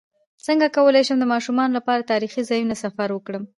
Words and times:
څنګه 0.45 0.67
کولی 0.75 1.01
شم 1.07 1.17
د 1.21 1.25
ماشومانو 1.33 1.75
لپاره 1.77 1.99
د 2.01 2.09
تاریخي 2.13 2.41
ځایونو 2.49 2.75
سفر 2.83 3.07
وکړم 3.11 3.43